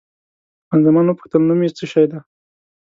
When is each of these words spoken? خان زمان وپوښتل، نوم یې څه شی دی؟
خان 0.67 0.79
زمان 0.87 1.05
وپوښتل، 1.07 1.41
نوم 1.49 1.59
یې 1.65 1.69
څه 1.77 1.85
شی 1.91 2.05
دی؟ 2.11 2.19